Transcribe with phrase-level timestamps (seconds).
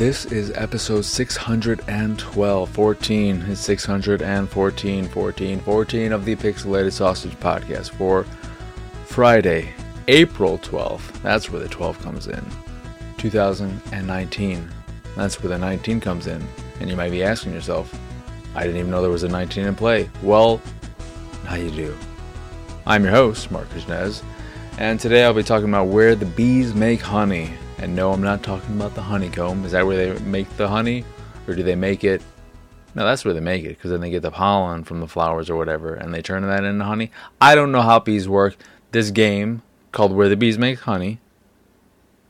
[0.00, 3.42] This is episode 612, 14.
[3.48, 8.24] It's 614, 14, 14 of the Pixelated Sausage Podcast for
[9.04, 9.74] Friday,
[10.08, 11.20] April 12th.
[11.20, 12.42] That's where the 12 comes in.
[13.18, 14.70] 2019.
[15.16, 16.42] That's where the 19 comes in.
[16.80, 17.94] And you might be asking yourself,
[18.54, 20.08] I didn't even know there was a 19 in play.
[20.22, 20.62] Well,
[21.44, 21.94] now you do.
[22.86, 24.22] I'm your host, Marc Nez,
[24.78, 27.52] and today I'll be talking about where the bees make honey.
[27.80, 29.64] And no, I'm not talking about the honeycomb.
[29.64, 31.02] Is that where they make the honey?
[31.48, 32.20] Or do they make it?
[32.94, 35.48] No, that's where they make it, because then they get the pollen from the flowers
[35.48, 37.10] or whatever, and they turn that into honey.
[37.40, 38.56] I don't know how bees work.
[38.90, 41.20] This game, called Where the Bees Make Honey,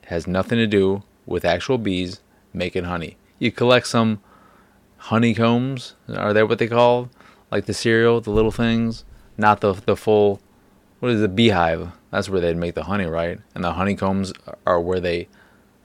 [0.07, 2.21] has nothing to do with actual bees
[2.53, 3.17] making honey.
[3.39, 4.21] You collect some
[4.99, 5.95] honeycombs.
[6.15, 7.11] Are they what they call?
[7.51, 9.05] Like the cereal, the little things?
[9.37, 10.41] Not the, the full.
[11.01, 11.91] What is a beehive?
[12.11, 13.41] That's where they'd make the honey, right?
[13.55, 14.33] And the honeycombs
[14.67, 15.29] are where they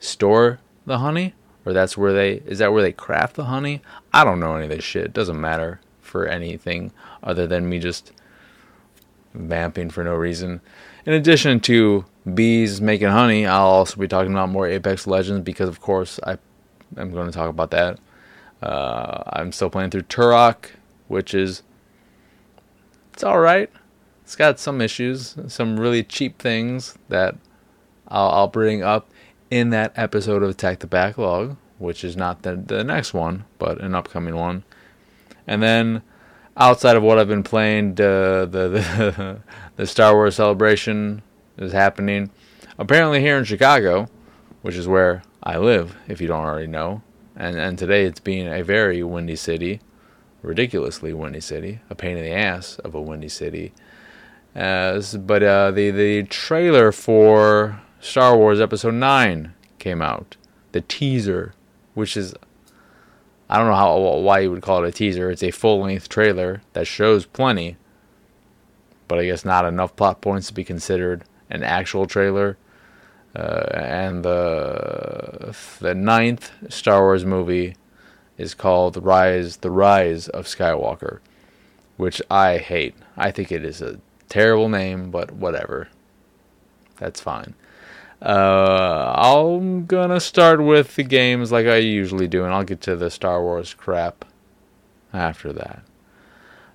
[0.06, 1.34] store the honey?
[1.64, 3.82] Or that's where they is that where they craft the honey?
[4.12, 5.06] I don't know any of this shit.
[5.06, 8.12] It doesn't matter for anything other than me just
[9.34, 10.60] vamping for no reason.
[11.04, 15.68] In addition to bees making honey, I'll also be talking about more Apex Legends because
[15.68, 16.38] of course I
[16.96, 17.98] am going to talk about that.
[18.62, 20.70] Uh, I'm still playing through Turok,
[21.08, 21.62] which is
[23.12, 23.70] it's all right.
[24.22, 27.36] It's got some issues, some really cheap things that
[28.08, 29.08] I'll, I'll bring up
[29.50, 33.80] in that episode of Attack the Backlog, which is not the, the next one, but
[33.80, 34.64] an upcoming one.
[35.46, 36.02] And then
[36.56, 39.40] outside of what I've been playing, the, the, the,
[39.76, 41.22] the Star Wars celebration
[41.56, 42.30] is happening.
[42.78, 44.08] Apparently here in Chicago,
[44.62, 47.02] which is where I live, if you don't already know.
[47.36, 49.80] And, and today it's being a very windy city,
[50.42, 53.72] ridiculously windy city, a pain in the ass of a windy city.
[54.54, 60.36] As, but uh, the, the trailer for Star Wars Episode 9 came out.
[60.72, 61.54] The teaser,
[61.94, 62.34] which is
[63.48, 65.30] I don't know how why you would call it a teaser.
[65.30, 67.76] It's a full-length trailer that shows plenty,
[69.06, 72.56] but I guess not enough plot points to be considered an actual trailer.
[73.34, 77.76] Uh, and the the ninth Star Wars movie
[78.36, 81.20] is called Rise: The Rise of Skywalker,
[81.96, 82.94] which I hate.
[83.16, 85.88] I think it is a terrible name, but whatever.
[86.96, 87.54] That's fine.
[88.22, 92.96] Uh, I'm gonna start with the games like I usually do, and I'll get to
[92.96, 94.24] the Star Wars crap
[95.12, 95.82] after that.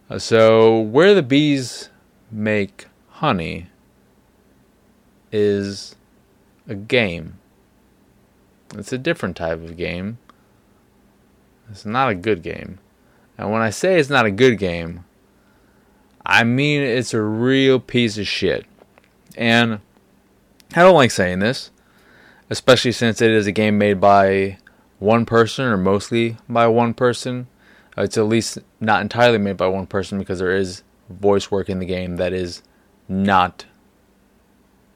[0.10, 1.90] Uh, so, where the bees
[2.32, 3.68] make honey
[5.32, 5.96] is
[6.68, 7.40] a game.
[8.76, 10.20] It's a different type of game.
[11.70, 12.80] It's not a good game.
[13.38, 15.06] And when I say it's not a good game,
[16.26, 18.66] I mean it's a real piece of shit.
[19.36, 19.80] And
[20.74, 21.70] I don't like saying this,
[22.50, 24.58] especially since it is a game made by
[25.00, 27.48] one person or mostly by one person.
[27.98, 31.80] It's at least not entirely made by one person because there is voice work in
[31.80, 32.64] the game that is
[33.10, 33.66] not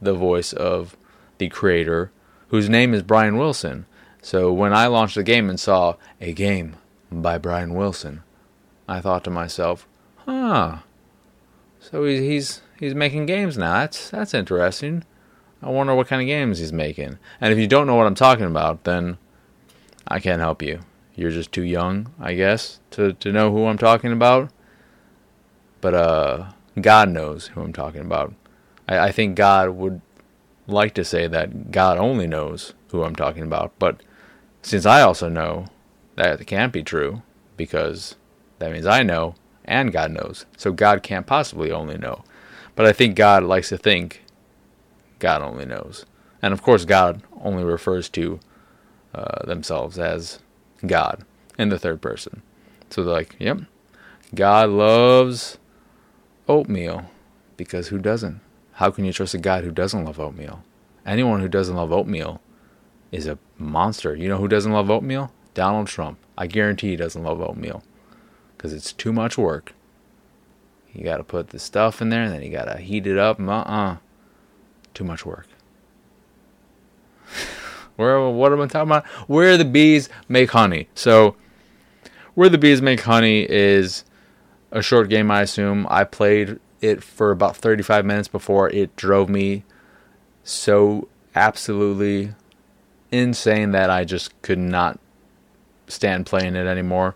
[0.02, 0.96] the voice of
[1.40, 2.10] the creator,
[2.50, 3.86] whose name is Brian Wilson.
[4.22, 6.78] So when I launched the game and saw a game
[7.12, 8.24] by Brian Wilson,
[8.88, 9.88] I thought to myself,
[10.26, 10.78] "Huh.
[11.82, 13.74] So he's he's he's making games now.
[13.82, 15.04] That's that's interesting."
[15.66, 17.18] I wonder what kind of games he's making.
[17.42, 19.18] And if you don't know what I'm talking about, then
[20.08, 20.82] I can't help you.
[21.16, 24.52] You're just too young, I guess, to, to know who I'm talking about.
[25.82, 28.36] But uh, God knows who I'm talking about.
[28.88, 30.02] I, I think God would
[30.68, 33.74] like to say that God only knows who I'm talking about.
[33.80, 34.02] But
[34.62, 35.66] since I also know
[36.16, 37.24] that can't be true,
[37.58, 38.18] because
[38.60, 39.34] that means I know
[39.64, 40.46] and God knows.
[40.58, 42.24] So God can't possibly only know.
[42.76, 44.22] But I think God likes to think
[45.26, 46.06] God only knows.
[46.40, 48.40] And of course, God only refers to
[49.16, 50.38] uh, themselves as
[50.86, 51.26] God
[51.58, 52.44] in the third person.
[52.92, 53.62] So they're like, yep,
[54.36, 55.58] God loves
[56.48, 57.10] oatmeal
[57.58, 58.40] because who doesn't?
[58.74, 60.64] How can you trust a God who doesn't love oatmeal?
[61.08, 62.40] Anyone who doesn't love oatmeal
[63.12, 64.16] is a monster.
[64.16, 65.32] You know who doesn't love oatmeal?
[65.56, 66.20] Donald Trump.
[66.38, 67.82] I guarantee he doesn't love oatmeal
[68.56, 69.74] because it's too much work.
[70.94, 73.18] You got to put the stuff in there and then you got to heat it
[73.18, 73.40] up.
[73.40, 73.98] Uh uh
[74.96, 75.48] too much work.
[77.96, 79.06] Where what am I talking about?
[79.28, 80.90] Where the bees make honey.
[80.96, 81.36] So
[82.34, 84.04] where the bees make honey is
[84.72, 85.88] a short game I assume.
[85.90, 89.64] I played it for about 35 minutes before it drove me
[90.44, 92.34] so absolutely
[93.12, 95.00] insane that I just could not
[95.88, 97.16] stand playing it anymore.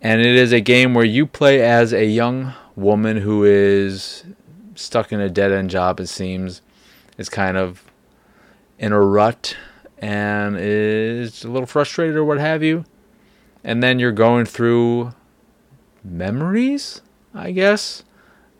[0.00, 4.24] And it is a game where you play as a young woman who is
[4.76, 6.62] stuck in a dead end job, it seems.
[7.18, 7.82] Is kind of
[8.78, 9.56] in a rut
[9.98, 12.84] and is a little frustrated or what have you.
[13.64, 15.12] And then you're going through
[16.04, 17.00] memories,
[17.34, 18.04] I guess,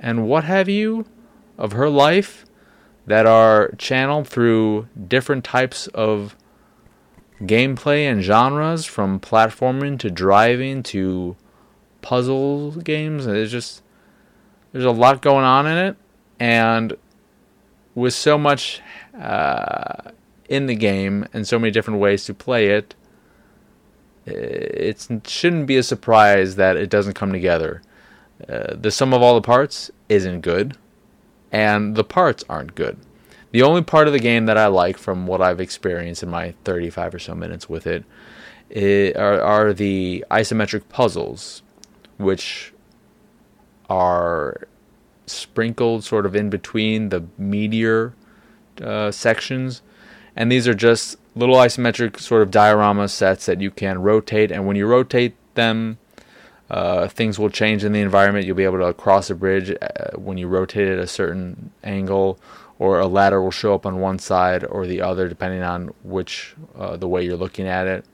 [0.01, 1.07] and what have you
[1.59, 2.45] of her life
[3.07, 6.35] that are channeled through different types of
[7.41, 11.37] gameplay and genres from platforming to driving to
[12.03, 13.27] puzzle games.
[13.27, 13.83] It's just
[14.73, 15.97] there's a lot going on in it,
[16.38, 16.97] and
[17.94, 18.81] with so much
[19.19, 20.11] uh,
[20.49, 22.94] in the game and so many different ways to play it,
[24.27, 27.83] it shouldn't be a surprise that it doesn't come together.
[28.49, 30.77] Uh, the sum of all the parts isn't good,
[31.53, 32.99] and the parts aren't good.
[33.53, 36.55] The only part of the game that I like from what I've experienced in my
[36.65, 38.05] 35 or so minutes with it,
[38.69, 41.62] it are, are the isometric puzzles,
[42.19, 42.75] which
[43.88, 44.67] are
[45.26, 48.14] sprinkled sort of in between the meteor
[48.81, 49.82] uh, sections.
[50.34, 54.50] And these are just little isometric sort of diorama sets that you can rotate.
[54.50, 55.99] And when you rotate them,
[56.69, 58.46] uh, things will change in the environment.
[58.46, 62.38] You'll be able to cross a bridge uh, when you rotate it a certain angle,
[62.78, 66.55] or a ladder will show up on one side or the other, depending on which
[66.76, 68.05] uh, the way you're looking at it.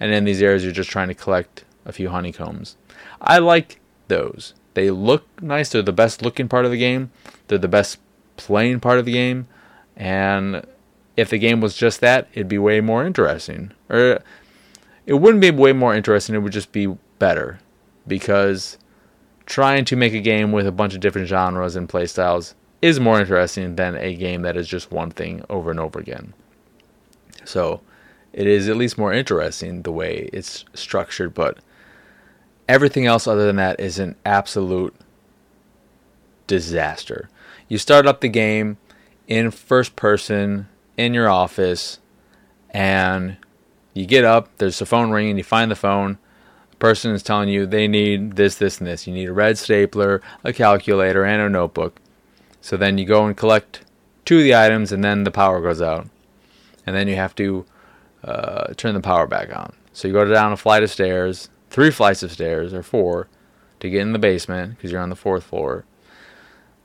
[0.00, 2.76] And in these areas, you're just trying to collect a few honeycombs.
[3.20, 4.54] I like those.
[4.74, 5.70] They look nice.
[5.70, 7.10] They're the best looking part of the game.
[7.48, 7.98] They're the best
[8.36, 9.48] playing part of the game.
[9.96, 10.64] And
[11.16, 13.72] if the game was just that, it'd be way more interesting.
[13.88, 14.20] Or
[15.06, 16.34] it wouldn't be way more interesting.
[16.34, 17.58] It would just be better
[18.06, 18.78] because
[19.46, 23.18] trying to make a game with a bunch of different genres and playstyles is more
[23.18, 26.34] interesting than a game that is just one thing over and over again.
[27.44, 27.80] So
[28.32, 31.58] it is at least more interesting the way it's structured, but
[32.68, 34.94] everything else other than that is an absolute
[36.46, 37.28] disaster.
[37.68, 38.76] You start up the game
[39.26, 41.98] in first person in your office
[42.70, 43.36] and
[43.94, 46.18] you get up, there's a phone ringing, you find the phone,
[46.70, 49.06] the person is telling you they need this, this, and this.
[49.06, 52.00] You need a red stapler, a calculator, and a notebook.
[52.60, 53.84] So then you go and collect
[54.24, 56.08] two of the items, and then the power goes out.
[56.86, 57.66] And then you have to
[58.22, 59.72] uh, turn the power back on.
[59.92, 63.28] So you go down a flight of stairs, three flights of stairs, or four,
[63.80, 65.84] to get in the basement because you're on the fourth floor.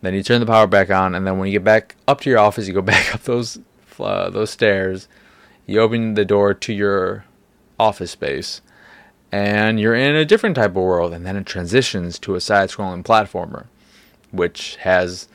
[0.02, 2.30] Then you turn the power back on, and then when you get back up to
[2.30, 3.60] your office, you go back up those
[4.00, 5.08] uh, those stairs.
[5.66, 7.26] You open the door to your
[7.80, 8.62] office space,
[9.32, 11.14] and you're in a different type of world.
[11.14, 13.68] And then it transitions to a side-scrolling platformer,
[14.32, 15.30] which has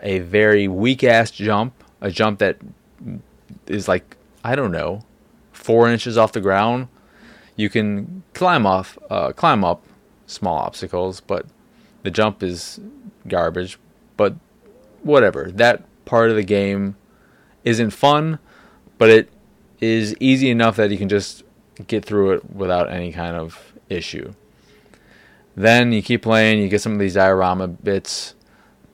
[0.00, 2.58] a very weak ass jump, a jump that
[3.66, 5.02] is like I don't know,
[5.52, 6.88] four inches off the ground.
[7.56, 9.84] You can climb off, uh, climb up
[10.26, 11.46] small obstacles, but
[12.02, 12.80] the jump is
[13.28, 13.78] garbage.
[14.16, 14.34] But
[15.02, 16.96] whatever, that part of the game
[17.64, 18.38] isn't fun,
[18.98, 19.28] but it
[19.80, 21.42] is easy enough that you can just
[21.86, 24.32] get through it without any kind of issue.
[25.54, 28.34] Then you keep playing, you get some of these diorama bits.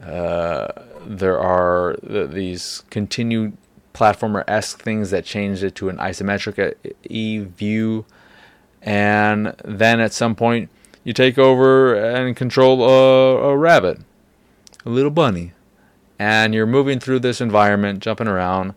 [0.03, 0.69] Uh,
[1.07, 3.57] there are these continued
[3.95, 6.75] platformer esque things that changed it to an isometric
[7.05, 8.05] E view,
[8.89, 10.71] and then at some point
[11.05, 14.01] you take over and control a, a rabbit,
[14.87, 15.53] a little bunny,
[16.19, 18.73] and you're moving through this environment, jumping around,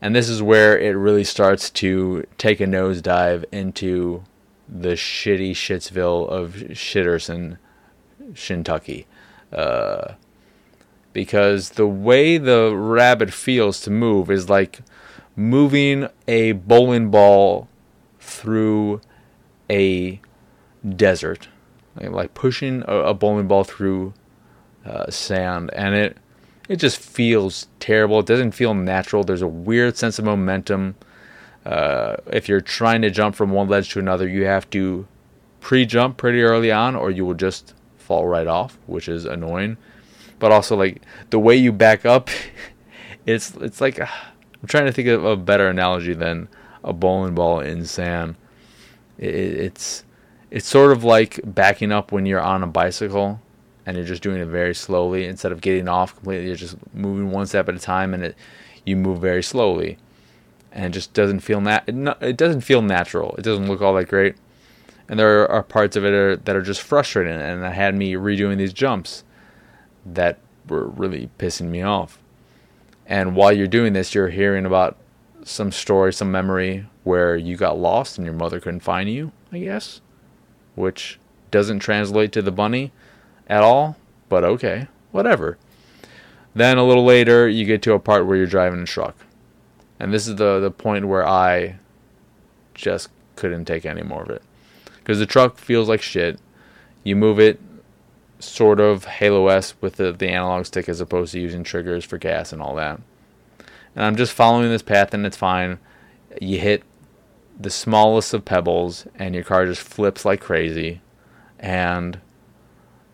[0.00, 4.24] and this is where it really starts to take a nosedive into
[4.68, 7.56] the shitty Shitsville of Shitterson,
[8.32, 9.04] Shintucky.
[9.52, 10.14] Uh,
[11.12, 14.80] because the way the rabbit feels to move is like
[15.36, 17.68] moving a bowling ball
[18.18, 19.00] through
[19.72, 20.20] a
[20.96, 21.48] desert,
[21.96, 24.14] like pushing a, bowling ball through
[24.84, 26.16] uh, sand, and it
[26.68, 28.20] it just feels terrible.
[28.20, 29.24] It doesn't feel natural.
[29.24, 30.94] There's a weird sense of momentum.
[31.66, 35.06] Uh, if you're trying to jump from one ledge to another, you have to
[35.60, 39.76] pre-jump pretty early on, or you will just fall right off, which is annoying
[40.42, 41.00] but also like
[41.30, 42.28] the way you back up,
[43.26, 44.06] it's it's like uh,
[44.60, 46.48] I'm trying to think of a better analogy than
[46.82, 48.34] a bowling ball in sand.
[49.22, 50.04] It, it's
[50.50, 53.40] it's sort of like backing up when you're on a bicycle
[53.86, 56.46] and you're just doing it very slowly instead of getting off completely.
[56.46, 58.36] You're just moving one step at a time, and it
[58.84, 59.98] you move very slowly,
[60.72, 63.34] and it just doesn't feel nat- it, it doesn't feel natural.
[63.38, 64.36] It doesn't look all that great,
[65.08, 68.14] and there are parts of it are, that are just frustrating, and that had me
[68.14, 69.24] redoing these jumps
[70.04, 70.38] that
[70.68, 72.18] were really pissing me off.
[73.06, 74.96] And while you're doing this, you're hearing about
[75.44, 79.58] some story, some memory where you got lost and your mother couldn't find you, I
[79.58, 80.00] guess,
[80.74, 81.18] which
[81.50, 82.92] doesn't translate to the bunny
[83.46, 83.96] at all,
[84.28, 85.58] but okay, whatever.
[86.54, 89.16] Then a little later, you get to a part where you're driving a truck.
[89.98, 91.78] And this is the the point where I
[92.74, 94.42] just couldn't take any more of it.
[94.98, 96.38] Because the truck feels like shit.
[97.04, 97.60] You move it
[98.38, 102.52] sort of Halo-esque with the, the analog stick as opposed to using triggers for gas
[102.52, 103.00] and all that.
[103.94, 105.78] And I'm just following this path and it's fine.
[106.40, 106.82] You hit
[107.58, 111.00] the smallest of pebbles and your car just flips like crazy.
[111.58, 112.20] And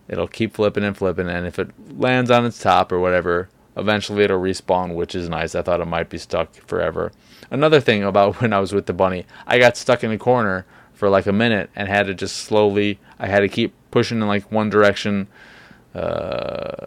[0.08, 1.28] it'll keep flipping and flipping.
[1.28, 5.54] And if it lands on its top or whatever, eventually it'll respawn, which is nice.
[5.54, 7.12] I thought it might be stuck forever.
[7.50, 10.66] Another thing about when I was with the bunny, I got stuck in a corner
[10.94, 14.26] for like a minute and had to just slowly, I had to keep pushing in
[14.26, 15.28] like one direction.
[15.94, 16.87] Uh,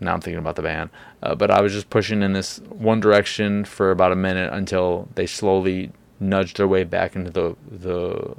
[0.00, 0.90] now I'm thinking about the band,
[1.22, 5.08] uh, but I was just pushing in this one direction for about a minute until
[5.14, 8.36] they slowly nudged their way back into the the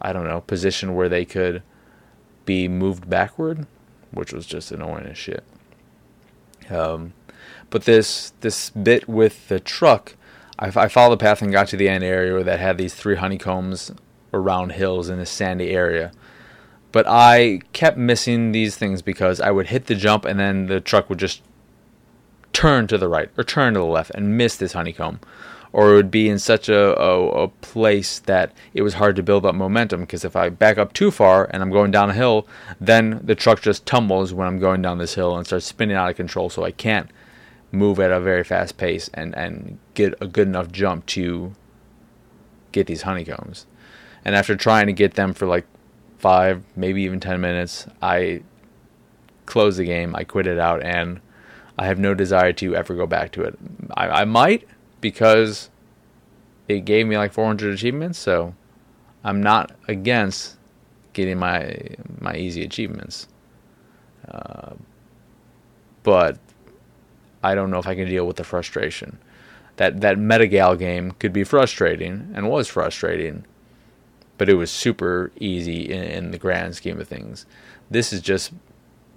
[0.00, 1.62] I don't know position where they could
[2.44, 3.66] be moved backward,
[4.10, 5.44] which was just annoying as shit.
[6.70, 7.12] Um,
[7.70, 10.16] but this this bit with the truck,
[10.58, 13.16] I, I followed the path and got to the end area that had these three
[13.16, 13.92] honeycombs
[14.32, 16.12] around hills in this sandy area.
[16.92, 20.80] But I kept missing these things because I would hit the jump and then the
[20.80, 21.42] truck would just
[22.52, 25.20] turn to the right or turn to the left and miss this honeycomb.
[25.72, 29.22] Or it would be in such a, a, a place that it was hard to
[29.22, 32.14] build up momentum because if I back up too far and I'm going down a
[32.14, 32.46] hill,
[32.78, 36.10] then the truck just tumbles when I'm going down this hill and starts spinning out
[36.10, 36.50] of control.
[36.50, 37.10] So I can't
[37.70, 41.54] move at a very fast pace and, and get a good enough jump to
[42.70, 43.64] get these honeycombs.
[44.26, 45.64] And after trying to get them for like
[46.22, 48.42] five, maybe even 10 minutes, I
[49.44, 51.20] close the game, I quit it out, and
[51.76, 53.58] I have no desire to ever go back to it.
[53.94, 54.68] I, I might
[55.00, 55.68] because
[56.68, 58.54] it gave me like 400 achievements, so
[59.24, 60.56] I'm not against
[61.12, 61.76] getting my
[62.20, 63.26] my easy achievements.
[64.30, 64.74] Uh,
[66.04, 66.38] but
[67.42, 69.18] I don't know if I can deal with the frustration.
[69.76, 73.44] That that Metagal game could be frustrating and was frustrating,
[74.42, 77.46] but it was super easy in, in the grand scheme of things.
[77.88, 78.52] This is just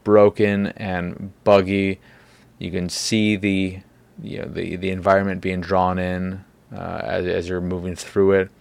[0.04, 2.00] broken and buggy.
[2.60, 3.80] You can see the
[4.22, 8.52] you know the the environment being drawn in uh, as as you're moving through it.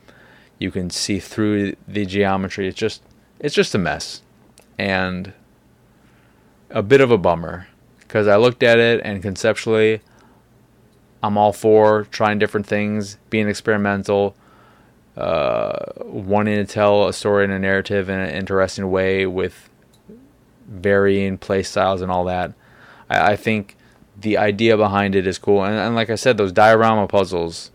[0.58, 2.66] You can see through the geometry.
[2.66, 3.02] It's just
[3.40, 4.22] it's just a mess,
[4.78, 5.34] and
[6.70, 7.66] a bit of a bummer
[7.98, 10.00] because I looked at it and conceptually,
[11.22, 14.34] I'm all for trying different things, being experimental,
[15.16, 19.70] uh, wanting to tell a story and a narrative in an interesting way with
[20.66, 22.52] varying play styles and all that.
[23.08, 23.76] I, I think
[24.20, 25.64] the idea behind it is cool.
[25.64, 27.70] And, and like I said, those diorama puzzles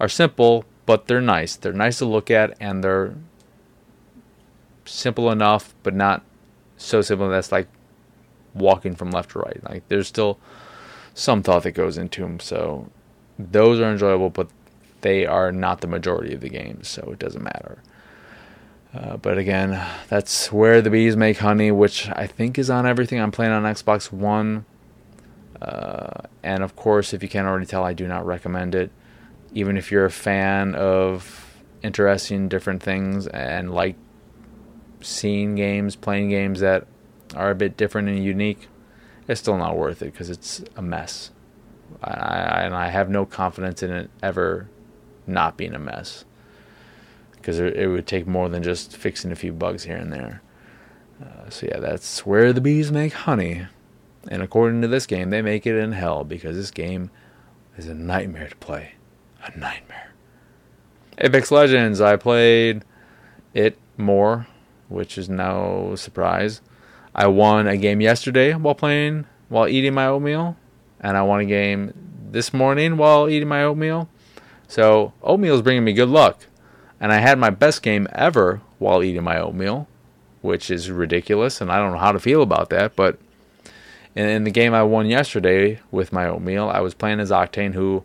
[0.00, 1.56] are simple, but they're nice.
[1.56, 3.14] They're nice to look at, and they're
[4.84, 6.22] simple enough, but not
[6.76, 7.68] so simple that's like
[8.54, 9.62] walking from left to right.
[9.68, 10.38] Like there's still
[11.14, 12.40] some thought that goes into them.
[12.40, 12.90] So
[13.38, 14.48] those are enjoyable, but
[15.02, 17.82] they are not the majority of the games, so it doesn't matter.
[18.94, 23.20] Uh, but again, that's where the bees make honey, which I think is on everything.
[23.20, 24.66] I'm playing on Xbox One.
[25.60, 28.90] Uh, and of course, if you can't already tell, I do not recommend it.
[29.54, 33.96] Even if you're a fan of interesting different things and like
[35.00, 36.86] seeing games, playing games that
[37.34, 38.68] are a bit different and unique,
[39.26, 41.30] it's still not worth it because it's a mess.
[42.02, 44.68] I, I, and I have no confidence in it ever
[45.26, 46.24] not being a mess
[47.42, 50.40] because it would take more than just fixing a few bugs here and there.
[51.20, 53.66] Uh, so yeah, that's where the bees make honey.
[54.28, 57.10] And according to this game, they make it in hell because this game
[57.76, 58.92] is a nightmare to play.
[59.44, 60.12] A nightmare.
[61.18, 62.84] Apex Legends, I played
[63.54, 64.46] it more,
[64.88, 66.60] which is no surprise.
[67.14, 70.56] I won a game yesterday while playing, while eating my oatmeal,
[71.00, 71.92] and I won a game
[72.30, 74.08] this morning while eating my oatmeal.
[74.72, 76.46] So, oatmeal is bringing me good luck.
[76.98, 79.86] And I had my best game ever while eating my oatmeal,
[80.40, 82.96] which is ridiculous, and I don't know how to feel about that.
[82.96, 83.18] But
[84.14, 87.74] in, in the game I won yesterday with my oatmeal, I was playing as Octane,
[87.74, 88.04] who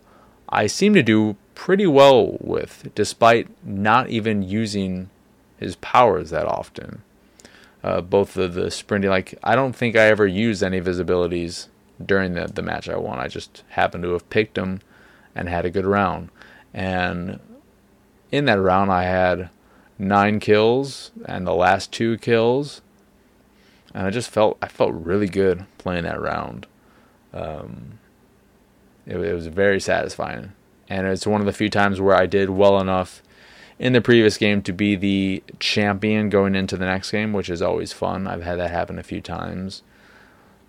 [0.50, 5.10] I seem to do pretty well with, despite not even using
[5.56, 7.02] his powers that often.
[7.82, 11.00] Uh, both the, the sprinting, like, I don't think I ever used any of his
[11.00, 11.70] abilities
[12.06, 13.20] during the, the match I won.
[13.20, 14.82] I just happened to have picked him
[15.34, 16.30] and had a good round.
[16.78, 17.40] And
[18.32, 19.50] in that round, I had
[19.98, 22.84] nine kills and the last two kills,
[23.96, 26.68] and I just felt I felt really good playing that round.
[27.34, 27.98] Um,
[29.08, 30.52] it, it was very satisfying,
[30.88, 33.24] and it's one of the few times where I did well enough
[33.80, 37.64] in the previous game to be the champion going into the next game, which is
[37.64, 38.28] always fun.
[38.28, 39.82] I've had that happen a few times,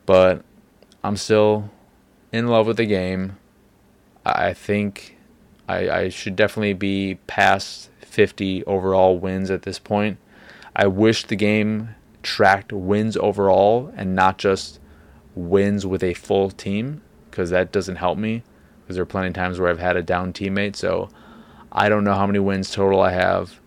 [0.07, 0.43] but
[1.05, 1.69] I'm still
[2.33, 3.37] in love with the game.
[4.25, 5.18] I think
[5.69, 10.19] I, I should definitely be past 50 overall wins at this point.
[10.75, 11.91] I wish the game
[12.23, 14.81] tracked wins overall and not just
[15.35, 18.43] wins with a full team because that doesn't help me
[18.81, 20.75] because there are plenty of times where I've had a down teammate.
[20.75, 21.11] So
[21.71, 23.61] I don't know how many wins total I have,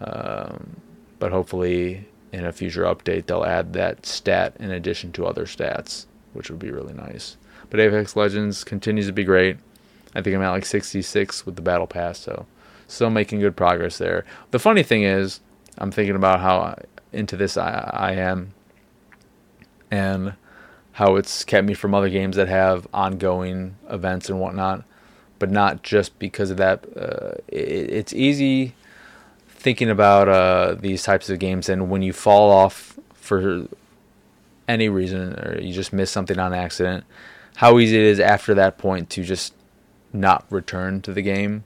[0.00, 0.80] um,
[1.18, 6.06] but hopefully in a future update they'll add that stat in addition to other stats,
[6.34, 7.38] which would be really nice.
[7.70, 9.56] But Apex Legends continues to be great.
[10.14, 12.46] I think I'm at like 66 with the battle pass, so
[12.86, 14.24] still making good progress there.
[14.50, 15.40] The funny thing is,
[15.76, 16.76] I'm thinking about how
[17.12, 18.54] into this I, I am,
[19.90, 20.34] and
[20.92, 24.84] how it's kept me from other games that have ongoing events and whatnot,
[25.38, 26.84] but not just because of that.
[26.96, 28.74] Uh, it, it's easy
[29.48, 33.68] thinking about uh, these types of games, and when you fall off for
[34.66, 37.04] any reason or you just miss something on accident,
[37.56, 39.54] how easy it is after that point to just
[40.12, 41.64] not return to the game,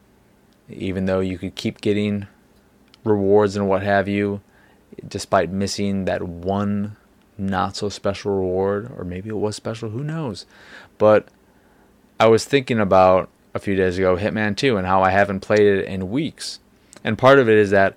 [0.68, 2.26] even though you could keep getting
[3.04, 4.40] rewards and what have you,
[5.06, 6.96] despite missing that one
[7.38, 10.46] not so special reward, or maybe it was special, who knows.
[10.98, 11.28] But
[12.20, 15.60] I was thinking about a few days ago Hitman 2 and how I haven't played
[15.60, 16.60] it in weeks.
[17.04, 17.96] And part of it is that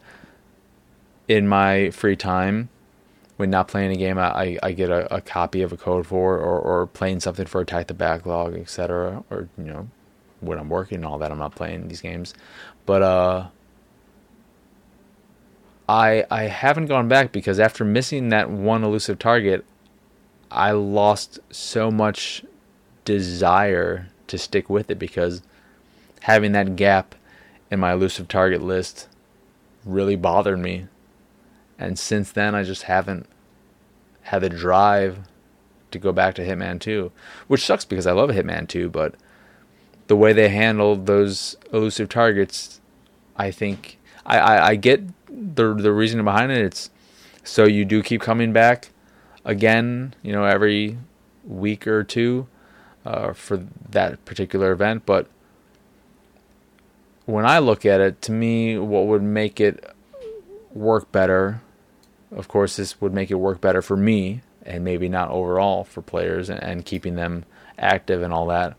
[1.27, 2.69] in my free time,
[3.37, 6.37] when not playing a game, I, I get a, a copy of a code for,
[6.37, 9.23] or, or playing something for Attack the Backlog, etc.
[9.29, 9.89] Or, you know,
[10.39, 12.33] when I'm working and all that, I'm not playing these games.
[12.85, 13.47] But, uh,
[15.87, 19.65] I I haven't gone back because after missing that one elusive target,
[20.49, 22.43] I lost so much
[23.03, 25.43] desire to stick with it because
[26.21, 27.13] having that gap
[27.69, 29.07] in my elusive target list
[29.85, 30.87] really bothered me.
[31.77, 33.27] And since then, I just haven't
[34.23, 35.19] had the drive
[35.91, 37.11] to go back to Hitman 2,
[37.48, 39.13] which sucks because I love Hitman 2, but
[40.07, 42.79] the way they handled those elusive targets,
[43.35, 46.59] I think I, I, I get the the reason behind it.
[46.59, 46.89] It's
[47.44, 48.89] so you do keep coming back
[49.44, 50.98] again, you know, every
[51.44, 52.48] week or two
[53.05, 55.05] uh, for that particular event.
[55.05, 55.27] But
[57.25, 59.94] when I look at it, to me, what would make it
[60.74, 61.61] work better,
[62.31, 66.01] of course, this would make it work better for me and maybe not overall for
[66.01, 67.46] players and, and keeping them
[67.77, 68.75] active and all that.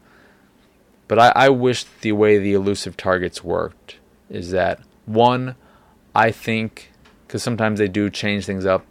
[1.09, 3.97] But I, I wish the way the elusive targets worked
[4.29, 5.55] is that one,
[6.15, 6.91] I think,
[7.27, 8.85] because sometimes they do change things up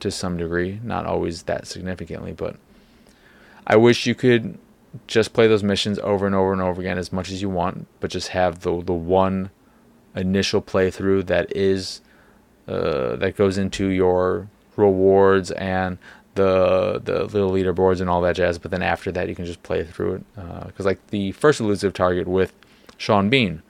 [0.00, 2.56] to some degree, not always that significantly, but
[3.66, 4.58] I wish you could
[5.06, 7.86] just play those missions over and over and over again as much as you want,
[8.00, 9.50] but just have the the one
[10.14, 12.00] initial playthrough that is
[12.68, 15.98] uh, that goes into your rewards and
[16.34, 18.58] the the little leaderboards and all that jazz.
[18.58, 20.34] But then after that, you can just play through it
[20.66, 22.52] because uh, like the first elusive target with
[22.96, 23.62] Sean Bean,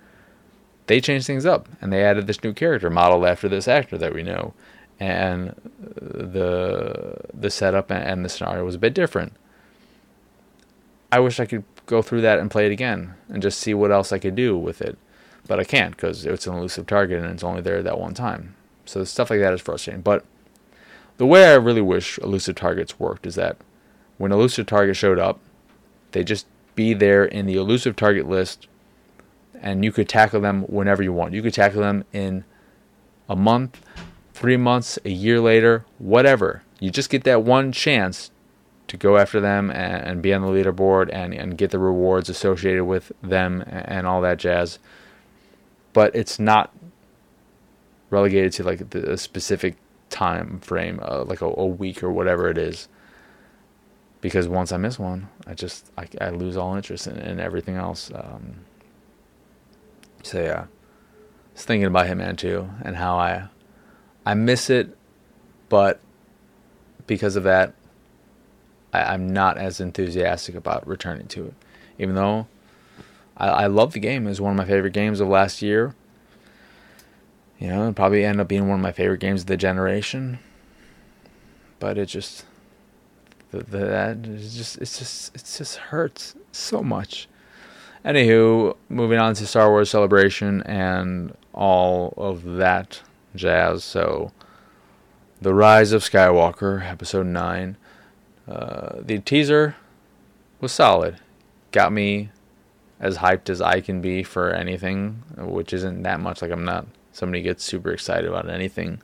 [0.87, 4.15] they changed things up and they added this new character modeled after this actor that
[4.15, 4.55] we know,
[5.01, 5.55] and
[5.97, 9.35] the the setup and the scenario was a bit different.
[11.11, 13.93] I wish I could go through that and play it again and just see what
[13.93, 14.97] else I could do with it,
[15.47, 18.55] but I can't because it's an elusive target and it's only there that one time.
[18.87, 20.03] So stuff like that is frustrating.
[20.03, 20.25] But
[21.17, 23.57] the way I really wish elusive targets worked is that
[24.19, 25.41] when elusive target showed up,
[26.13, 28.69] they just be there in the elusive target list
[29.63, 31.35] and you could tackle them whenever you want.
[31.35, 32.45] You could tackle them in
[33.29, 33.81] a month,
[34.35, 36.63] three months, a year later, whatever.
[36.81, 38.33] You just get that one chance
[38.89, 42.85] to go after them and, be on the leaderboard and, and get the rewards associated
[42.85, 44.81] with them and, all that jazz.
[45.93, 46.75] But it's not
[48.11, 49.77] relegated to like the, specific
[50.13, 52.87] time frame, uh, like a, a, week or whatever it is.
[54.21, 57.75] Because once I miss one, I just I, I lose all interest in, in everything
[57.75, 58.13] else.
[58.15, 58.61] Um,
[60.23, 60.67] so yeah,
[61.55, 63.49] was thinking about Hitman 2 and how I
[64.25, 64.97] I miss it,
[65.69, 66.01] but
[67.09, 67.75] because of that,
[68.93, 71.55] I, am not as enthusiastic about returning to it.
[71.99, 72.47] Even though
[73.37, 75.97] I, I love the game, it was one of my favorite games of last year.
[77.63, 80.41] You know, it probably end up being one of my favorite games of the generation.
[81.79, 82.45] But it just
[83.53, 87.29] the, the that is just it's just it just hurts so much.
[88.05, 93.01] Anywho, moving on to Star Wars Celebration and all of that
[93.37, 93.85] jazz.
[93.85, 94.33] So,
[95.41, 97.77] The Rise of Skywalker, Episode 9.
[98.49, 99.77] Uh, the teaser
[100.61, 101.21] was solid.
[101.71, 102.31] Got me
[102.99, 106.43] as hyped as I can be for anything, which isn't that much.
[106.43, 109.01] Like, I'm not somebody gets super excited about anything.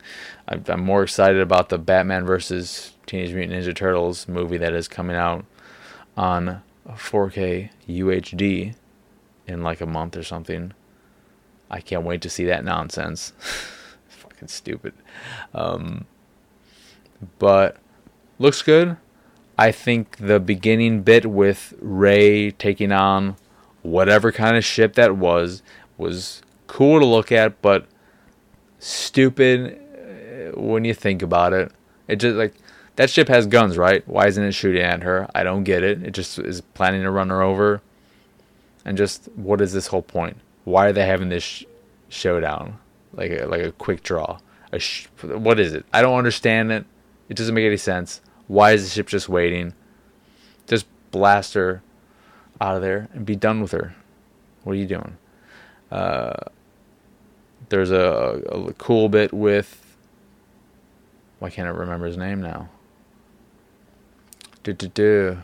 [0.47, 5.15] I'm more excited about the Batman versus Teenage Mutant Ninja Turtles movie that is coming
[5.15, 5.45] out
[6.17, 8.75] on 4K UHD
[9.47, 10.73] in like a month or something.
[11.69, 13.33] I can't wait to see that nonsense.
[14.09, 14.93] Fucking stupid.
[15.53, 16.05] Um,
[17.37, 17.77] but
[18.39, 18.97] looks good.
[19.57, 23.35] I think the beginning bit with Rey taking on
[23.81, 25.61] whatever kind of ship that was
[25.97, 27.85] was cool to look at, but
[28.79, 29.79] stupid
[30.55, 31.71] uh, when you think about it.
[32.07, 32.53] It just like
[32.95, 34.05] that ship has guns, right?
[34.07, 35.29] Why isn't it shooting at her?
[35.35, 36.03] I don't get it.
[36.03, 37.81] It just is planning to run her over.
[38.83, 40.37] And just what is this whole point?
[40.63, 41.63] Why are they having this sh-
[42.09, 42.79] showdown?
[43.13, 44.39] Like a, like a quick draw.
[44.71, 45.85] A sh- what is it?
[45.93, 46.85] I don't understand it.
[47.27, 48.21] It doesn't make any sense.
[48.47, 49.73] Why is the ship just waiting?
[50.67, 51.81] Just blast her
[52.59, 53.95] out of there and be done with her.
[54.63, 55.17] What are you doing?
[55.91, 56.33] Uh,
[57.67, 59.85] there's a, a, cool bit with.
[61.39, 62.69] Why can't I remember his name now?
[64.63, 65.37] Do do do,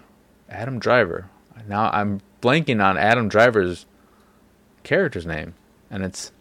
[0.49, 1.29] Adam Driver.
[1.67, 3.85] Now I'm blanking on Adam Driver's
[4.83, 5.55] character's name,
[5.89, 6.31] and it's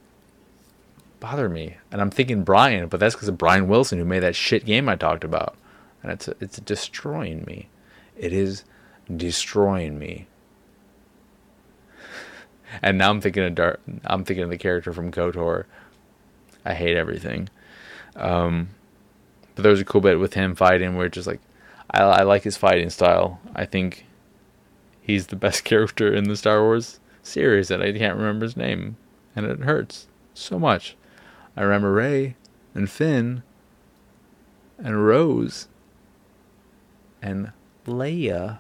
[1.21, 1.77] bother me.
[1.91, 4.89] And I'm thinking Brian, but that's because of Brian Wilson who made that shit game
[4.89, 5.57] I talked about,
[6.03, 7.69] and it's it's destroying me.
[8.17, 8.65] It is
[9.15, 10.27] destroying me.
[12.83, 15.65] And now I'm thinking of Dar- I'm thinking of the character from KOTOR.
[16.65, 17.49] I hate everything.
[18.17, 18.71] Um,
[19.55, 21.41] but there was a cool bit with him fighting where just like
[21.91, 23.41] I, I like his fighting style.
[23.55, 24.07] I think
[25.01, 28.97] he's the best character in the Star Wars series, and I can't remember his name,
[29.35, 30.97] and it hurts so much.
[31.57, 32.37] I remember Rey
[32.75, 33.43] and Finn
[34.79, 35.69] and Rose
[37.23, 37.53] and
[37.87, 38.59] Leia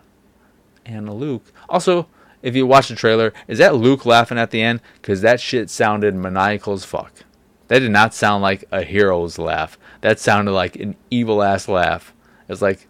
[0.86, 1.52] and Luke.
[1.68, 2.06] Also,
[2.44, 4.82] if you watch the trailer, is that Luke laughing at the end?
[5.00, 7.24] Because that shit sounded maniacal as fuck.
[7.68, 9.78] That did not sound like a hero's laugh.
[10.02, 12.12] That sounded like an evil ass laugh.
[12.46, 12.86] It's like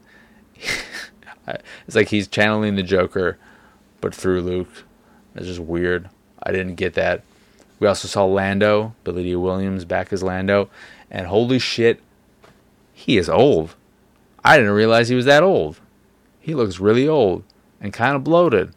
[1.47, 3.39] it's like he's channeling the Joker,
[4.01, 4.83] but through Luke.
[5.37, 6.11] It's just weird.
[6.43, 7.23] I didn't get that.
[7.79, 10.69] We also saw Lando, Billy Dee Williams back as Lando,
[11.13, 12.01] and holy shit,
[12.93, 13.77] he is old.
[14.45, 15.79] I didn't realize he was that old.
[16.41, 17.45] He looks really old
[17.81, 18.75] and kind of bloated.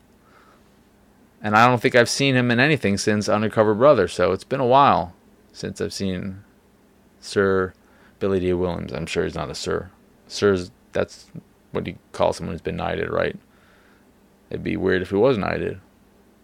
[1.41, 4.59] And I don't think I've seen him in anything since Undercover Brother, so it's been
[4.59, 5.13] a while
[5.53, 6.43] since I've seen
[7.19, 7.73] Sir
[8.19, 8.91] Billy Dee Williams.
[8.91, 9.91] I'm sure he's not a Sir.
[10.27, 11.27] Sir's that's
[11.71, 13.37] what you call someone who's been knighted, right?
[14.49, 15.79] It'd be weird if he was knighted.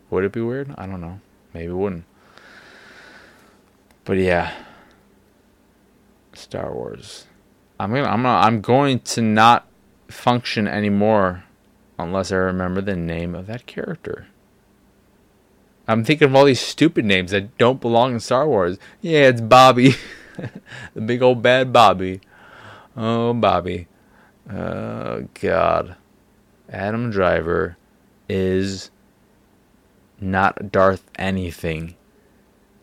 [0.09, 0.73] Would it be weird?
[0.77, 1.19] I don't know.
[1.53, 2.05] Maybe it wouldn't.
[4.05, 4.53] But yeah,
[6.33, 7.25] Star Wars.
[7.79, 9.65] I'm gonna, I'm gonna, I'm going to not
[10.07, 11.45] function anymore
[11.97, 14.27] unless I remember the name of that character.
[15.87, 18.77] I'm thinking of all these stupid names that don't belong in Star Wars.
[19.01, 19.95] Yeah, it's Bobby,
[20.93, 22.21] the big old bad Bobby.
[22.95, 23.87] Oh, Bobby.
[24.49, 25.95] Oh God,
[26.69, 27.77] Adam Driver
[28.29, 28.91] is
[30.19, 31.95] not Darth anything.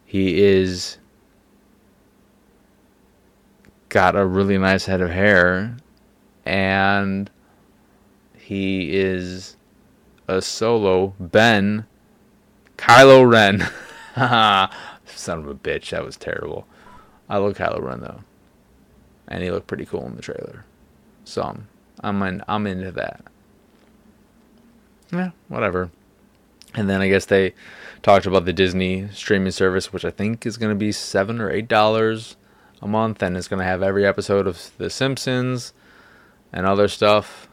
[0.05, 0.99] He is
[3.89, 5.77] got a really nice head of hair
[6.45, 7.29] and
[8.39, 9.57] he is
[10.29, 11.87] a solo Ben
[12.81, 13.61] Kylo Ren.
[15.07, 16.67] Son of a bitch, that was terrible.
[17.29, 18.21] I love Kylo Ren though.
[19.29, 20.65] And he looked pretty cool in the trailer.
[21.25, 21.69] So I'm
[22.01, 23.25] I'm in, I'm into that.
[25.13, 25.91] Yeah, whatever.
[26.75, 27.55] And then I guess they
[28.03, 31.51] talked about the Disney streaming service, which I think is going to be seven or
[31.51, 32.37] eight dollars
[32.81, 35.73] a month, and it's going to have every episode of The Simpsons
[36.53, 37.49] and other stuff.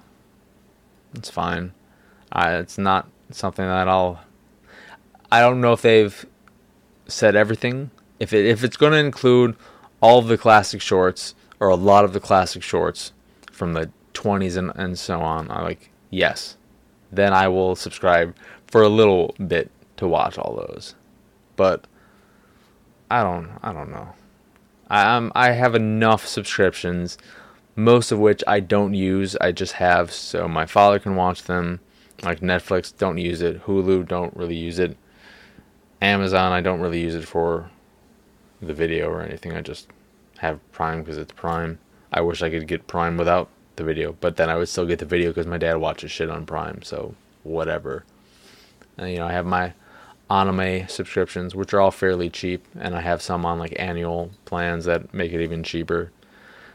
[1.13, 1.73] It's fine.
[2.31, 4.21] I, it's not something that I'll.
[5.31, 6.25] I don't know if they've
[7.07, 7.91] said everything.
[8.19, 9.55] If it if it's going to include
[10.01, 13.11] all of the classic shorts or a lot of the classic shorts,
[13.57, 16.57] from the 20s and, and so on, I'm like, yes.
[17.11, 18.35] Then I will subscribe
[18.67, 20.93] for a little bit to watch all those.
[21.55, 21.87] But
[23.09, 24.09] I don't I don't know.
[24.89, 27.17] I um, I have enough subscriptions,
[27.75, 29.35] most of which I don't use.
[29.41, 31.79] I just have so my father can watch them.
[32.23, 33.63] Like Netflix, don't use it.
[33.65, 34.97] Hulu, don't really use it.
[36.01, 37.69] Amazon, I don't really use it for
[38.61, 39.53] the video or anything.
[39.53, 39.87] I just
[40.37, 41.79] have Prime because it's Prime.
[42.11, 44.99] I wish I could get Prime without the video, but then I would still get
[44.99, 48.05] the video because my dad watches shit on Prime, so whatever.
[48.97, 49.73] And, you know, I have my
[50.29, 54.85] anime subscriptions, which are all fairly cheap, and I have some on like annual plans
[54.85, 56.11] that make it even cheaper.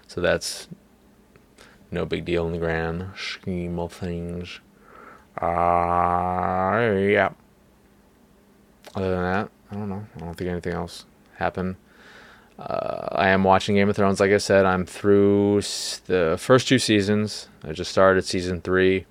[0.07, 0.69] So that's
[1.91, 4.61] no big deal in the grand scheme of things.
[5.41, 7.33] Uh, yeah.
[8.95, 10.07] Other than that, I don't know.
[10.17, 11.77] I don't think anything else happened.
[12.59, 14.21] Uh, I am watching Game of Thrones.
[14.21, 15.63] Like I said, I'm through
[16.07, 17.49] the first two seasons.
[17.65, 19.07] I just started season three.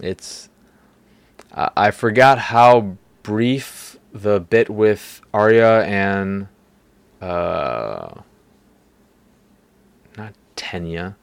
[0.00, 0.48] It's
[1.52, 6.48] Uh, I forgot how brief the bit with Arya and
[7.20, 8.22] uh,
[10.16, 11.14] not Tenya,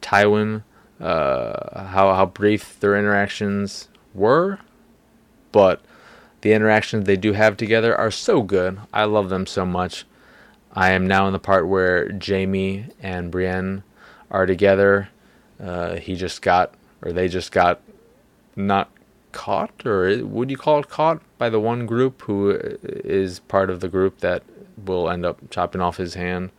[0.00, 0.62] Tywin,
[1.00, 4.58] uh, how how brief their interactions were,
[5.52, 5.80] but
[6.40, 8.78] the interactions they do have together are so good.
[8.92, 10.04] I love them so much.
[10.72, 13.82] I am now in the part where Jaime and Brienne
[14.30, 15.08] are together.
[15.62, 17.80] Uh, he just got, or they just got,
[18.56, 18.90] not
[19.32, 23.80] caught, or would you call it caught by the one group who is part of
[23.80, 24.42] the group that
[24.76, 26.50] will end up chopping off his hand.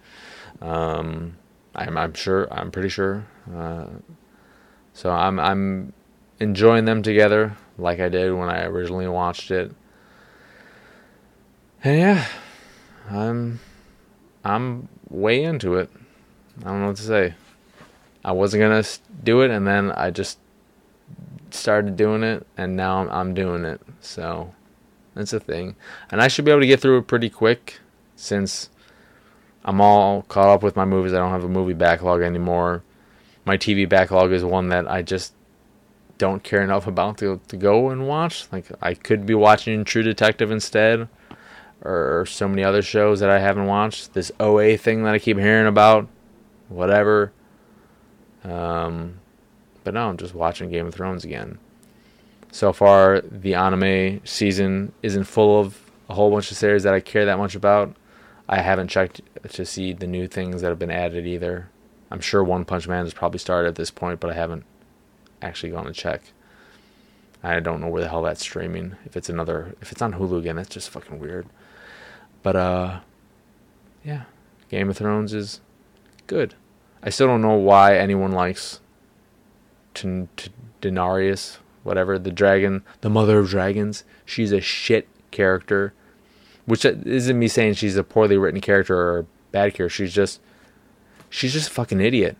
[0.62, 1.38] Um,
[1.74, 3.26] I'm, I'm sure, I'm pretty sure.
[3.54, 3.88] Uh,
[4.94, 5.94] so I'm, I'm
[6.39, 9.71] enjoying them together like I did when I originally watched it.
[11.84, 12.26] And yeah,
[13.10, 13.60] I'm
[14.43, 15.89] I'm way into it.
[16.62, 17.36] I don't know what to say.
[18.24, 18.84] I wasn't gonna
[19.24, 20.39] do it, and then I just
[21.52, 23.82] started doing it, and now I'm, I'm doing it.
[24.02, 24.54] So
[25.13, 25.76] that's a thing,
[26.10, 27.80] and I should be able to get through it pretty quick
[28.15, 28.69] since
[29.63, 31.13] I'm all caught up with my movies.
[31.13, 32.84] I don't have a movie backlog anymore.
[33.45, 35.34] My TV backlog is one that I just
[36.17, 38.47] don't care enough about to to go and watch.
[38.51, 41.08] Like I could be watching True Detective instead,
[41.82, 44.13] or so many other shows that I haven't watched.
[44.13, 46.08] This OA thing that I keep hearing about,
[46.69, 47.32] whatever.
[48.43, 49.19] Um,
[49.84, 51.60] but no, I'm just watching Game of Thrones again.
[52.51, 56.99] So far, the anime season isn't full of a whole bunch of series that I
[56.99, 57.95] care that much about.
[58.47, 61.69] I haven't checked to see the new things that have been added either.
[62.12, 64.63] I'm sure One Punch Man has probably started at this point, but I haven't
[65.41, 66.21] actually gone to check.
[67.43, 68.95] I don't know where the hell that's streaming.
[69.06, 71.45] If it's another, if it's on Hulu again, that's just fucking weird.
[72.41, 73.00] But uh,
[74.04, 74.24] yeah,
[74.69, 75.62] Game of Thrones is
[76.28, 76.56] good.
[77.04, 78.80] I still don't know why anyone likes
[79.93, 84.04] T- T- Daenerys, whatever the dragon, the mother of dragons.
[84.26, 85.93] She's a shit character,
[86.65, 89.89] which isn't me saying she's a poorly written character or a bad character.
[89.89, 90.41] She's just,
[91.30, 92.38] she's just a fucking idiot.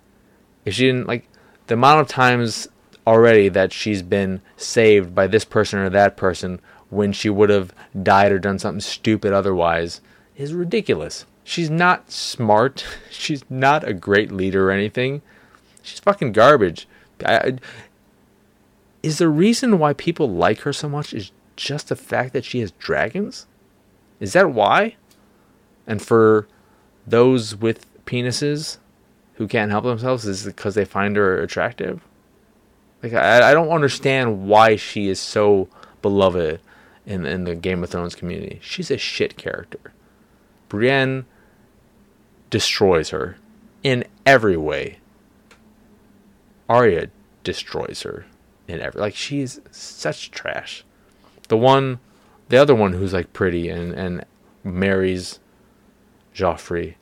[0.66, 1.28] If she didn't like
[1.68, 2.68] the amount of times
[3.08, 7.74] already that she's been saved by this person or that person when she would have
[8.02, 10.02] died or done something stupid otherwise
[10.36, 11.26] is ridiculous.
[11.44, 12.86] She's not smart.
[13.12, 15.22] She's not a great leader or anything.
[15.84, 16.88] She's fucking garbage.
[17.24, 17.60] I,
[19.04, 22.60] is the reason why people like her so much is just the fact that she
[22.62, 23.46] has dragons?
[24.20, 24.96] Is that why?
[25.86, 26.48] And for
[27.06, 28.78] those with penises
[29.36, 32.02] who can't help themselves, is it because they find her attractive?
[33.06, 35.70] Like I, I don't understand why she is so
[36.02, 36.60] beloved
[37.06, 38.60] in in the Game of Thrones community.
[38.64, 39.94] She's a shit character.
[40.70, 41.28] Brienne
[42.50, 43.38] destroys her
[43.84, 44.98] in every way.
[46.68, 47.10] Arya
[47.44, 48.26] destroys her
[48.68, 50.84] in every like she's such trash.
[51.48, 52.00] The one
[52.50, 54.26] the other one who's like pretty and, and
[54.64, 55.40] marries
[56.34, 56.96] Joffrey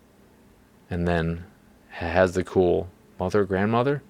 [0.89, 1.45] and then
[1.91, 4.03] has the cool mother grandmother,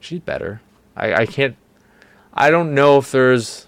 [0.00, 0.60] she's better.
[0.96, 1.56] I, I can't.
[2.32, 3.66] I don't know if there's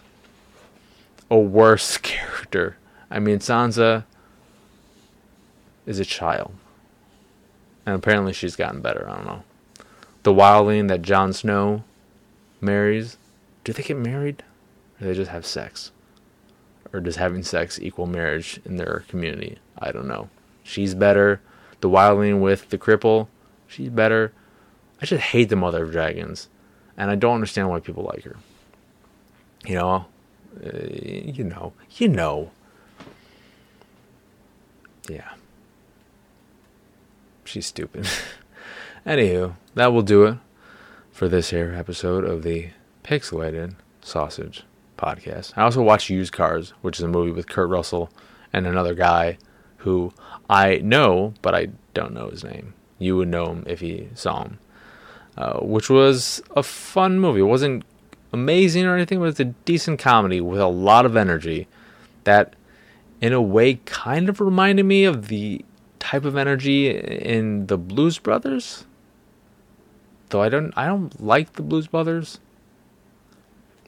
[1.31, 2.77] a worse character.
[3.11, 4.05] I mean, Sansa
[5.85, 6.53] is a child,
[7.85, 9.09] and apparently she's gotten better.
[9.09, 9.43] I don't know.
[10.23, 11.85] The wildling that Jon Snow
[12.61, 13.17] marries,
[13.63, 14.43] do they get married,
[15.01, 15.93] or they just have sex,
[16.93, 19.59] or does having sex equal marriage in their community?
[19.79, 20.29] I don't know.
[20.65, 21.41] She's better.
[21.81, 23.29] The wildling with the cripple,
[23.69, 24.33] she's better.
[25.01, 26.49] I just hate the mother of dragons
[26.97, 28.37] and I don't understand why people like her.
[29.67, 30.07] You know,
[30.65, 32.51] uh, you know, you know.
[35.09, 35.31] Yeah.
[37.45, 38.07] She's stupid.
[39.07, 40.39] Anywho, that will do it
[41.13, 42.71] for this here episode of the
[43.05, 44.65] Pixelated Sausage
[44.99, 45.53] podcast.
[45.57, 48.11] I also watched Used Cars, which is a movie with Kurt Russell
[48.53, 49.39] and another guy
[49.79, 50.13] who
[50.51, 52.75] I know, but I don't know his name.
[52.99, 54.59] You would know him if you saw him.
[55.37, 57.41] Uh, which was a fun movie.
[57.41, 57.85] It wasn't
[58.33, 61.69] amazing or anything, but it's a decent comedy with a lot of energy
[62.25, 62.57] that,
[63.21, 65.63] in a way, kind of reminded me of the
[65.99, 68.87] type of energy in the Blues Brothers.
[70.31, 72.41] Though I don't, I don't like the Blues Brothers.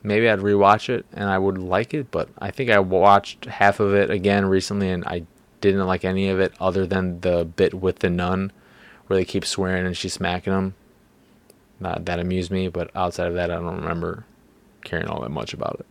[0.02, 3.80] Maybe I'd rewatch it and I would like it, but I think I watched half
[3.80, 5.24] of it again recently and I
[5.61, 8.52] didn't like any of it other than the bit with the nun
[9.06, 10.74] where they keep swearing and she's smacking them.
[11.81, 14.25] That, that amused me, but outside of that, I don't remember
[14.85, 15.87] caring all that much about it.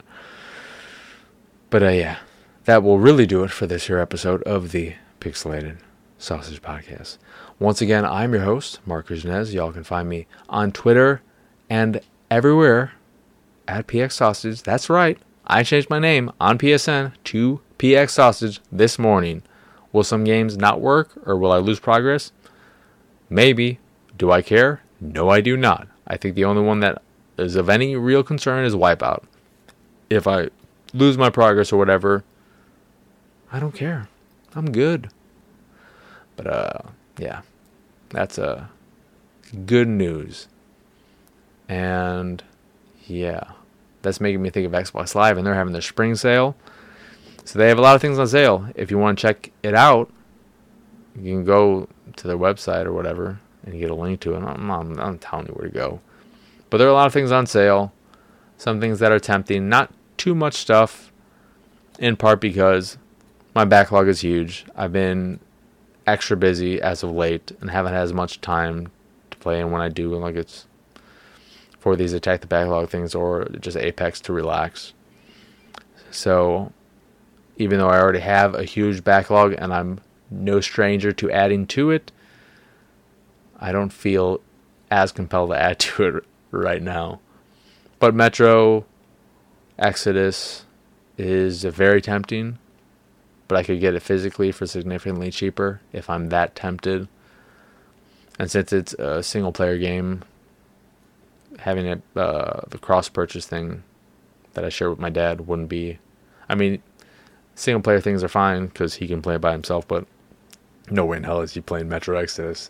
[1.69, 2.17] But uh, yeah,
[2.65, 5.77] that will really do it for this here episode of the Pixelated
[6.17, 7.17] Sausage Podcast.
[7.59, 9.53] Once again, I'm your host, Marc Kuznez.
[9.53, 11.21] Y'all can find me on Twitter
[11.69, 12.93] and everywhere
[13.67, 14.63] at PX Sausage.
[14.63, 15.17] That's right.
[15.45, 19.43] I changed my name on PSN to PX Sausage this morning.
[19.91, 22.31] Will some games not work or will I lose progress?
[23.29, 23.79] Maybe.
[24.17, 24.81] Do I care?
[24.99, 25.87] No, I do not.
[26.07, 27.01] I think the only one that
[27.37, 29.23] is of any real concern is Wipeout.
[30.09, 30.49] If I
[30.93, 32.23] lose my progress or whatever,
[33.51, 34.09] I don't care.
[34.55, 35.09] I'm good.
[36.35, 36.79] But uh
[37.19, 37.41] yeah.
[38.09, 38.67] That's uh
[39.65, 40.47] good news.
[41.69, 42.43] And
[43.05, 43.51] yeah.
[44.01, 46.55] That's making me think of Xbox Live and they're having their spring sale.
[47.43, 48.67] So they have a lot of things on sale.
[48.75, 50.09] If you want to check it out,
[51.15, 54.37] you can go to their website or whatever and you get a link to it.
[54.37, 55.99] I'm, I'm, I'm telling you where to go.
[56.69, 57.91] But there are a lot of things on sale.
[58.57, 59.67] Some things that are tempting.
[59.67, 61.11] Not too much stuff,
[61.99, 62.97] in part because
[63.53, 64.65] my backlog is huge.
[64.75, 65.41] I've been
[66.05, 68.89] extra busy as of late and haven't had as much time
[69.31, 69.59] to play.
[69.59, 70.65] And when I do, like it's
[71.77, 74.93] for these attack the backlog things or just Apex to relax.
[76.09, 76.71] So
[77.57, 79.99] even though I already have a huge backlog and I'm
[80.31, 82.11] no stranger to adding to it,
[83.57, 84.41] I don't feel
[84.89, 87.19] as compelled to add to it right now.
[87.99, 88.85] But Metro
[89.79, 90.65] Exodus
[91.17, 92.59] is very tempting,
[93.47, 97.07] but I could get it physically for significantly cheaper if I'm that tempted.
[98.39, 100.23] And since it's a single player game,
[101.59, 103.83] having it uh, the cross purchase thing
[104.53, 105.97] that I share with my dad wouldn't be.
[106.47, 106.81] I mean,
[107.55, 110.05] single player things are fine because he can play it by himself, but
[110.89, 112.69] no way in hell is he playing Metro Exodus.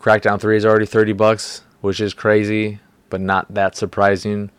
[0.00, 2.80] Crackdown 3 is already 30 bucks, which is crazy,
[3.10, 4.50] but not that surprising.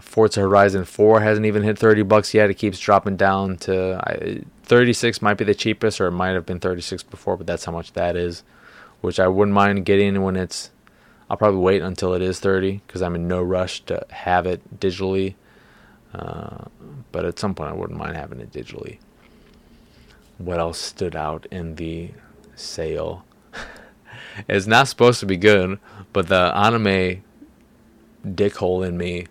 [0.00, 2.50] Forza Horizon 4 hasn't even hit 30 bucks yet.
[2.50, 6.46] It keeps dropping down to I, 36 might be the cheapest or it might have
[6.46, 8.42] been 36 before, but that's how much that is,
[9.00, 10.70] which I wouldn't mind getting when it's
[11.30, 14.80] I'll probably wait until it is 30 cuz I'm in no rush to have it
[14.80, 15.34] digitally.
[16.12, 16.64] Uh,
[17.12, 18.98] but at some point I wouldn't mind having it digitally.
[20.38, 22.10] What else stood out in the
[22.56, 23.24] sale?
[24.48, 25.78] It's not supposed to be good,
[26.12, 27.22] but the anime
[28.26, 29.26] dickhole in me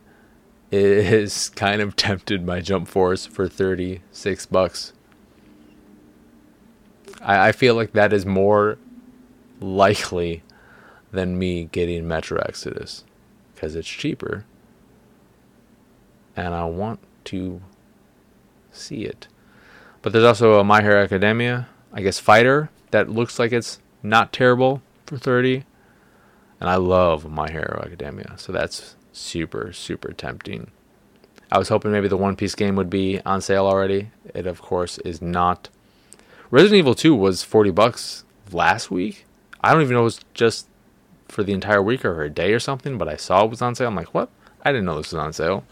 [0.71, 4.93] is kind of tempted by Jump Force for 36 bucks.
[7.21, 8.77] I, I feel like that is more
[9.59, 10.43] likely
[11.11, 13.03] than me getting Metro Exodus
[13.53, 14.45] because it's cheaper
[16.35, 17.61] and I want to
[18.71, 19.27] see it.
[20.01, 24.33] But there's also a My Hero Academia, I guess Fighter that looks like it's not
[24.33, 24.81] terrible
[25.13, 25.63] for 30
[26.59, 28.35] and I love My Hero Academia.
[28.37, 30.71] So that's super super tempting.
[31.51, 34.11] I was hoping maybe the One Piece game would be on sale already.
[34.33, 35.69] It of course is not.
[36.49, 39.25] Resident Evil 2 was 40 bucks last week.
[39.61, 40.67] I don't even know it was just
[41.27, 43.75] for the entire week or a day or something, but I saw it was on
[43.75, 43.87] sale.
[43.87, 44.29] I'm like, "What?
[44.63, 45.63] I didn't know this was on sale."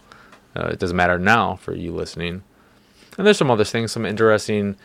[0.54, 2.42] Uh, it doesn't matter now for you listening.
[3.16, 4.76] And there's some other things, some interesting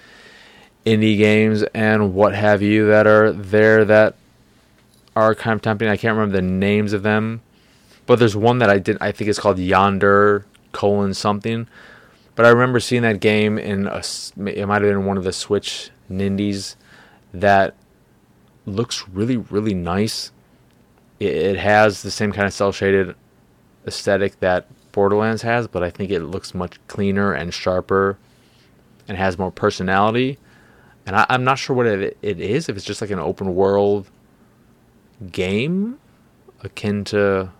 [0.85, 4.15] indie games and what have you that are there that
[5.17, 5.89] are kind of tempting.
[5.89, 7.41] I can't remember the names of them,
[8.05, 8.97] but there's one that I did.
[9.01, 11.67] I think it's called Yonder colon something.
[12.35, 14.03] But I remember seeing that game in a.
[14.45, 16.75] It might have been one of the Switch Nindies
[17.33, 17.73] that
[18.67, 20.31] looks really really nice.
[21.19, 23.15] It, it has the same kind of cel shaded
[23.87, 28.19] aesthetic that Borderlands has, but I think it looks much cleaner and sharper,
[29.07, 30.37] and has more personality.
[31.07, 32.69] And I, am not sure what it, it is.
[32.69, 34.07] If it's just like an open world
[35.31, 35.99] game
[36.61, 37.51] akin to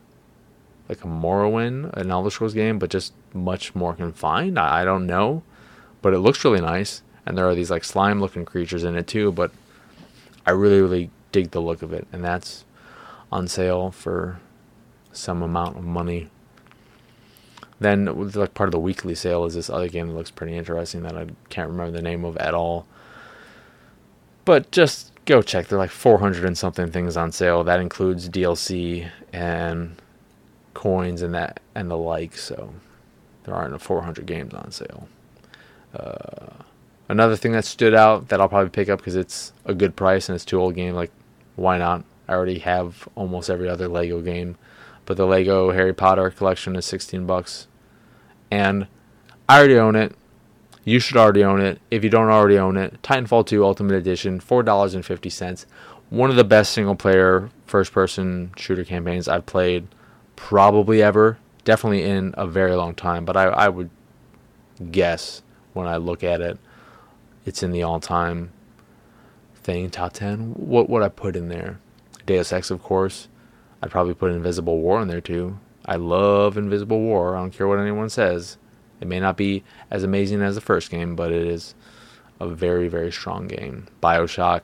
[0.90, 4.58] like a Morrowind, an Elder Scrolls game, but just much more confined.
[4.58, 5.44] I, I don't know,
[6.02, 9.32] but it looks really nice, and there are these like slime-looking creatures in it too.
[9.32, 9.52] But
[10.46, 12.64] I really, really dig the look of it, and that's
[13.32, 14.40] on sale for
[15.12, 16.30] some amount of money.
[17.80, 21.04] Then, like part of the weekly sale, is this other game that looks pretty interesting
[21.04, 22.88] that I can't remember the name of at all.
[24.46, 25.68] But just go check.
[25.68, 27.64] They're like 400 and something things on sale.
[27.64, 30.02] That includes DLC and
[30.74, 32.36] coins and that and the like.
[32.36, 32.74] So
[33.44, 35.08] there aren't 400 games on sale.
[35.94, 36.64] Uh,
[37.10, 40.30] another thing that stood out that I'll probably pick up because it's a good price
[40.30, 40.96] and it's two old game.
[40.96, 41.12] Like,
[41.56, 42.04] why not?
[42.28, 44.58] I already have almost every other Lego game,
[45.06, 47.68] but the Lego Harry Potter collection is 16 bucks,
[48.52, 48.88] and
[49.48, 50.14] I already own it.
[50.88, 51.82] You should already own it.
[51.92, 55.66] If you don't already own it, Titanfall 2 Ultimate Edition, $4.50.
[56.10, 59.90] One of the best single player first person shooter campaigns I've played
[60.38, 61.40] probably ever.
[61.66, 63.90] Definitely in a very long time, but I, I would
[64.90, 65.42] guess
[65.74, 66.58] when I look at it,
[67.46, 68.54] it's in the all time
[69.56, 70.54] thing, top 10.
[70.54, 71.82] What would I put in there?
[72.26, 73.28] Deus Ex, of course.
[73.82, 75.60] I'd probably put Invisible War in there too.
[75.86, 77.36] I love Invisible War.
[77.36, 78.58] I don't care what anyone says.
[79.00, 81.76] It may not be as amazing as the first game, but it is
[82.40, 83.88] a very, very strong game.
[84.02, 84.62] Bioshock.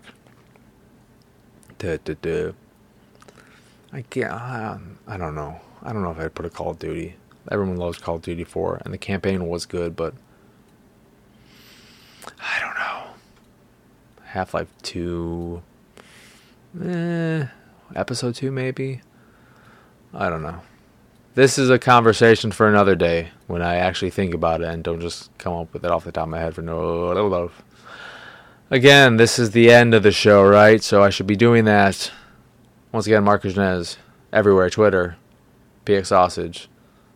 [1.77, 2.51] Duh, duh, duh.
[3.91, 4.31] I can't.
[4.31, 4.77] Uh,
[5.07, 5.59] I don't know.
[5.83, 7.15] I don't know if I'd put a Call of Duty.
[7.51, 10.13] Everyone loves Call of Duty 4, and the campaign was good, but
[12.39, 13.03] I don't know.
[14.23, 15.61] Half Life 2.
[16.83, 17.45] Eh,
[17.95, 19.01] episode 2, maybe?
[20.13, 20.61] I don't know.
[21.35, 25.01] This is a conversation for another day when I actually think about it and don't
[25.01, 27.63] just come up with it off the top of my head for no love.
[28.69, 30.83] Again, this is the end of the show, right?
[30.83, 32.11] So I should be doing that.
[32.91, 33.97] Once again, Marcus Nez,
[34.31, 35.15] everywhere Twitter,
[35.87, 36.69] PX Sausage.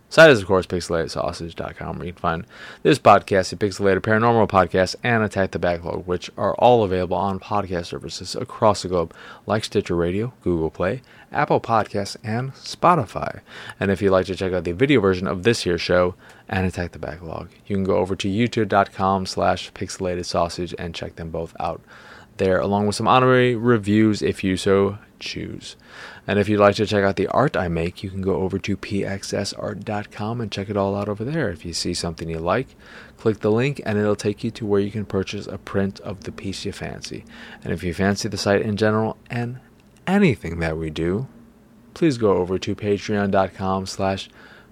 [0.09, 2.45] Site is, of course, pixelatedsausage.com, where you can find
[2.81, 7.41] this podcast, the Pixelated Paranormal Podcast, and Attack the Backlog, which are all available on
[7.41, 9.13] podcast services across the globe,
[9.45, 11.01] like Stitcher Radio, Google Play,
[11.33, 13.41] Apple Podcasts, and Spotify.
[13.81, 16.15] And if you'd like to check out the video version of this here show
[16.47, 21.31] and Attack the Backlog, you can go over to youtube.com slash pixelatedsausage and check them
[21.31, 21.81] both out
[22.37, 25.75] there, along with some honorary reviews if you so choose.
[26.25, 28.59] And if you'd like to check out the art I make, you can go over
[28.59, 31.49] to pxsart.com and check it all out over there.
[31.49, 32.75] If you see something you like,
[33.17, 36.25] click the link and it'll take you to where you can purchase a print of
[36.25, 37.23] the piece you fancy.
[37.63, 39.59] And if you fancy the site in general and
[40.05, 41.27] anything that we do,
[41.93, 44.29] please go over to patreon.com slash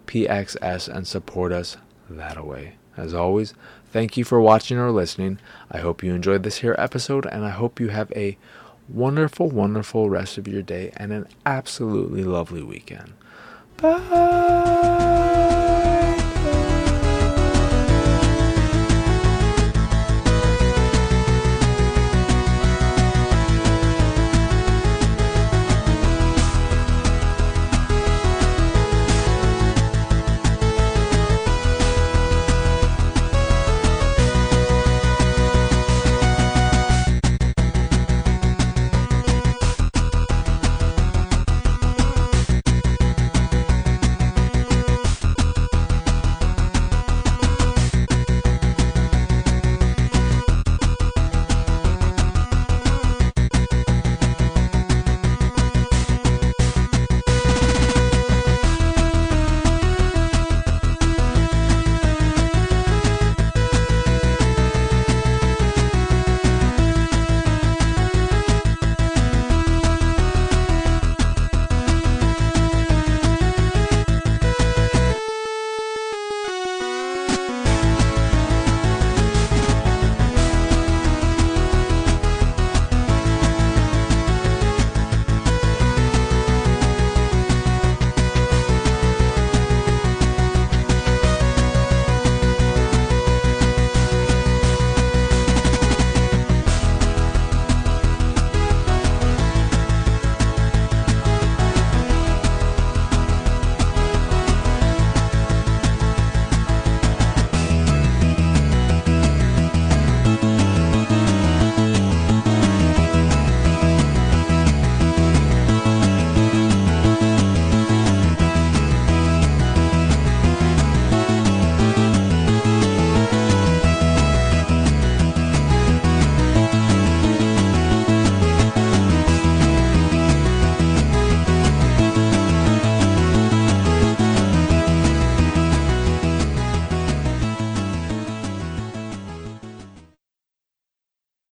[0.07, 1.77] pxs and support us
[2.09, 2.75] that way.
[2.97, 3.53] As always,
[3.91, 5.39] thank you for watching or listening.
[5.71, 8.37] I hope you enjoyed this here episode and I hope you have a
[8.87, 13.13] wonderful, wonderful rest of your day and an absolutely lovely weekend.
[13.77, 14.94] Bye.